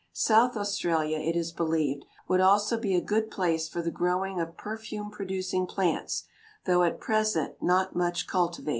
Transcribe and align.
South 0.13 0.57
Australia, 0.57 1.19
it 1.19 1.35
is 1.35 1.51
believed, 1.51 2.05
would 2.27 2.41
also 2.41 2.75
be 2.75 2.95
a 2.95 3.01
good 3.03 3.29
place 3.29 3.69
for 3.69 3.83
the 3.83 3.91
growing 3.91 4.39
of 4.39 4.57
perfume 4.57 5.11
producing 5.11 5.67
plants, 5.67 6.23
though 6.65 6.81
at 6.81 6.99
present 6.99 7.61
not 7.61 7.95
much 7.95 8.25
cultivated. 8.25 8.69